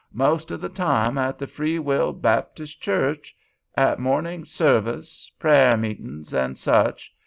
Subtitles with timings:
[0.13, 6.57] Most of the time at the Free Will Baptist church—at morning service, prayer meetings, and
[6.57, 7.13] such.